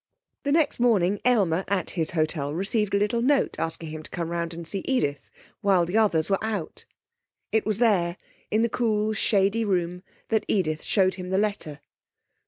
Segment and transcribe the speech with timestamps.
[0.41, 4.29] The next morning Aylmer at his hotel received a little note asking him to come
[4.29, 6.85] round and see Edith, while the others were out.
[7.51, 8.17] It was there,
[8.49, 11.81] in the cool, shady room, that Edith showed him the letter.